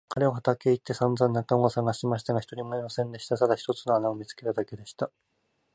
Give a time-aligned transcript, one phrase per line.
[0.09, 3.37] 彼は畑へ行ってさんざん仲間をさがしましたが、一人もいませんでした。
[3.37, 5.11] ただ一つの穴を見つけただけでした。